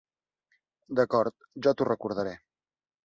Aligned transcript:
D'acord, 0.99 1.47
jo 1.67 1.75
t'ho 1.77 1.89
recordaré. 1.91 2.33